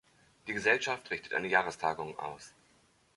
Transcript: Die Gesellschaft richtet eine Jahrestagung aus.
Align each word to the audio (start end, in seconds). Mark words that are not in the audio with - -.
Die 0.47 0.53
Gesellschaft 0.53 1.11
richtet 1.11 1.35
eine 1.35 1.47
Jahrestagung 1.47 2.17
aus. 2.17 2.55